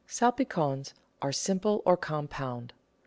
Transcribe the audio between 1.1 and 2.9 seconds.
are simple or compound.